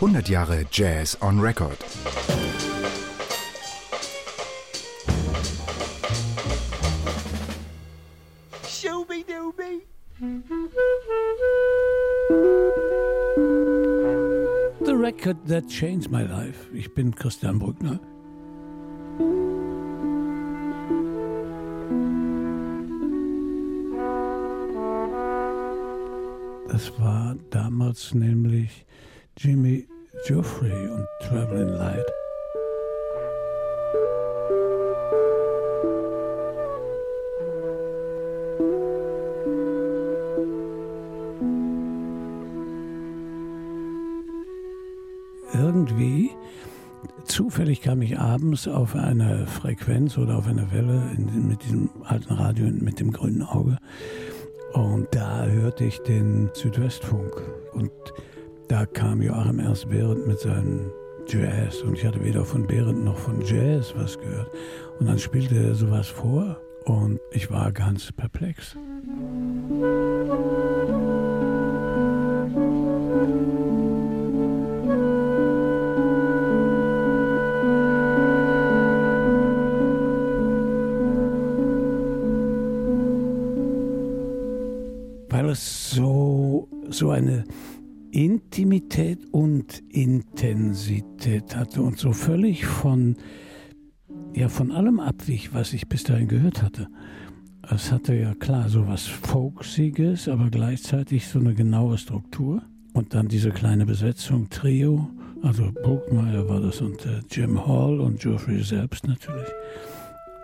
[0.00, 1.78] 100 Jahre Jazz on Record.
[14.84, 16.68] The record that changed my life.
[16.74, 17.98] Ich bin Christian Brückner.
[26.68, 28.84] Das war damals nämlich
[29.38, 29.86] Jimmy
[30.24, 32.06] Geoffrey und Traveling Light.
[45.52, 46.30] Irgendwie,
[47.24, 52.32] zufällig kam ich abends auf eine Frequenz oder auf eine Welle in, mit diesem alten
[52.32, 53.78] Radio mit dem grünen Auge
[54.76, 57.32] und da hörte ich den Südwestfunk
[57.72, 57.90] und
[58.68, 60.90] da kam Joachim Ernst Behrendt mit seinem
[61.28, 64.50] Jazz und ich hatte weder von Behrendt noch von Jazz was gehört.
[64.98, 68.76] Und dann spielte er sowas vor und ich war ganz perplex.
[85.28, 87.44] Weil es so, so eine
[88.16, 93.16] Intimität und Intensität hatte und so völlig von,
[94.34, 96.88] ja, von allem abwich, was ich bis dahin gehört hatte.
[97.70, 102.62] Es hatte ja klar so was Folksiges, aber gleichzeitig so eine genaue Struktur.
[102.94, 105.10] Und dann diese kleine Besetzung, Trio,
[105.42, 109.48] also Bruckmeier war das und äh, Jim Hall und Geoffrey selbst natürlich.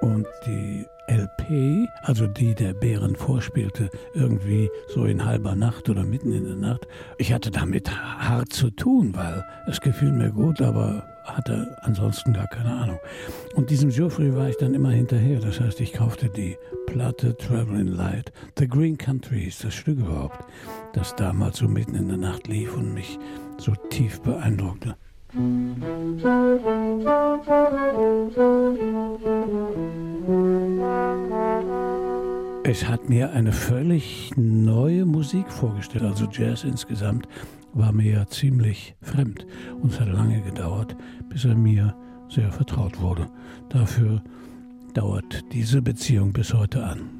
[0.00, 6.32] Und die LP, also die der Bären vorspielte, irgendwie so in halber Nacht oder mitten
[6.32, 6.86] in der Nacht.
[7.16, 12.46] Ich hatte damit hart zu tun, weil es gefiel mir gut, aber hatte ansonsten gar
[12.46, 12.98] keine Ahnung.
[13.54, 15.40] Und diesem Geoffrey war ich dann immer hinterher.
[15.40, 18.32] Das heißt, ich kaufte die Platte Traveling Light.
[18.58, 20.44] The Green Country ist das Stück überhaupt,
[20.94, 23.18] das damals so mitten in der Nacht lief und mich
[23.58, 24.96] so tief beeindruckte.
[32.70, 36.04] Es hat mir eine völlig neue Musik vorgestellt.
[36.04, 37.26] Also Jazz insgesamt
[37.72, 39.46] war mir ja ziemlich fremd.
[39.80, 40.94] Und es hat lange gedauert,
[41.30, 41.96] bis er mir
[42.28, 43.26] sehr vertraut wurde.
[43.70, 44.22] Dafür
[44.92, 47.17] dauert diese Beziehung bis heute an.